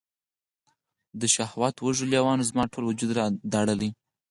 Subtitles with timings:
[1.19, 3.09] د شهوت وږو لیوانو، زما ټول وجود
[3.53, 3.89] داړلي